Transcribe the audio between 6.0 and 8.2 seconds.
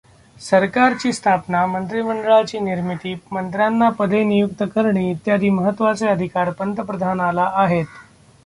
अधिकार पंतप्रधानाला आहेत.